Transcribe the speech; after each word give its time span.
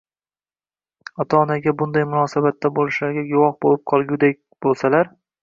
ota-onaga 1.23 1.73
bunday 1.81 2.07
munosabatda 2.13 2.73
bo‘lishlariga 2.81 3.27
guvoh 3.35 3.55
bo‘lib 3.67 3.87
qolguday 3.95 4.37
bo‘lsalar 4.69 5.15